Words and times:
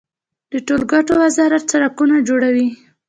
د 0.51 0.53
ټولګټو 0.67 1.13
وزارت 1.23 1.63
سړکونه 1.71 2.15
جوړوي 2.27 2.67